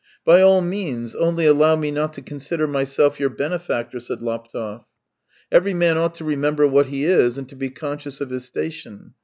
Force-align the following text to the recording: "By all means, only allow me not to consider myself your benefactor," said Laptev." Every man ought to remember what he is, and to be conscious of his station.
"By 0.25 0.41
all 0.41 0.61
means, 0.61 1.13
only 1.13 1.45
allow 1.45 1.75
me 1.75 1.91
not 1.91 2.13
to 2.13 2.23
consider 2.23 2.65
myself 2.65 3.19
your 3.19 3.29
benefactor," 3.29 3.99
said 3.99 4.23
Laptev." 4.23 4.79
Every 5.51 5.75
man 5.75 5.95
ought 5.95 6.15
to 6.15 6.25
remember 6.25 6.65
what 6.67 6.87
he 6.87 7.05
is, 7.05 7.37
and 7.37 7.47
to 7.49 7.55
be 7.55 7.69
conscious 7.69 8.19
of 8.19 8.31
his 8.31 8.43
station. 8.45 9.13